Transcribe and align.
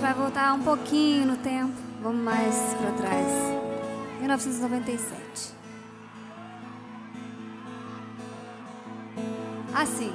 gente 0.00 0.14
vai 0.14 0.14
voltar 0.14 0.54
um 0.54 0.62
pouquinho 0.62 1.26
no 1.26 1.36
tempo. 1.36 1.74
Vamos 2.02 2.22
mais 2.22 2.54
para 2.80 2.90
trás. 2.92 3.26
1997. 4.20 5.52
Assim. 9.74 10.12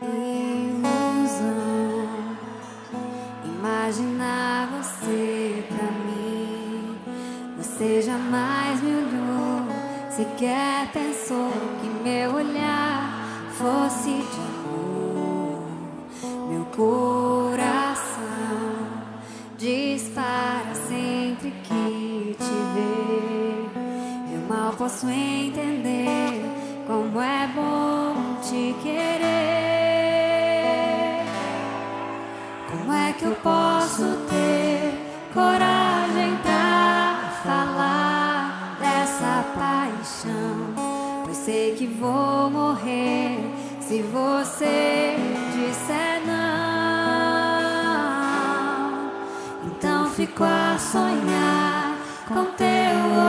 Ilusão. 0.00 0.78
Imaginar 3.44 4.68
você 4.68 5.66
pra 5.68 5.90
mim. 6.06 6.98
Você 7.56 8.00
jamais 8.00 8.80
me 8.80 8.94
olhou. 8.94 9.66
Sequer 10.08 10.92
pensou 10.92 11.50
que 11.80 11.88
meu 12.04 12.34
olhar 12.34 13.10
fosse 13.58 14.10
de. 14.10 14.61
Meu 16.52 16.66
coração 16.66 18.12
dispara 19.56 20.74
sempre 20.86 21.50
que 21.64 22.36
te 22.38 22.56
vê. 22.74 24.34
Eu 24.34 24.40
mal 24.46 24.74
posso 24.74 25.08
entender 25.08 26.44
como 26.86 27.22
é 27.22 27.48
bom 27.54 28.36
te 28.42 28.76
querer. 28.82 29.22
Como 32.70 32.92
é 32.92 33.14
que 33.14 33.24
eu 33.24 33.34
posso 33.36 34.04
ter 34.28 34.92
coragem 35.32 36.36
pra 36.42 37.32
falar 37.42 38.76
dessa 38.78 39.42
paixão? 39.54 40.74
Pois 41.24 41.38
sei 41.38 41.76
que 41.76 41.86
vou 41.86 42.50
morrer 42.50 43.38
se 43.80 44.02
você 44.02 45.01
Então 49.64 50.10
fico 50.10 50.42
a 50.42 50.76
sonhar 50.78 51.96
com 52.26 52.44
teu 52.56 53.21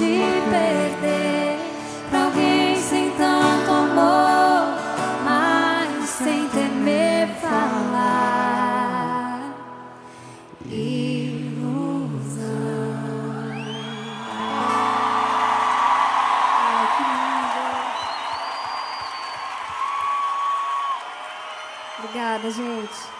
te 0.00 0.16
perder 0.48 1.58
pra 2.08 2.24
alguém 2.24 2.80
sem 2.80 3.10
tanto 3.10 3.70
amor, 3.70 4.78
mas 5.22 6.08
sem 6.08 6.48
temer 6.48 7.28
falar. 7.38 8.62
Ilusão. 10.64 11.60
Ai, 16.56 16.86
que 16.96 17.02
lindo. 17.10 17.64
Obrigada, 21.98 22.50
gente. 22.50 23.19